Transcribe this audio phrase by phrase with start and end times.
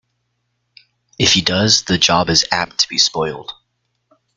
[1.19, 3.51] If he does, the job is apt to be spoiled.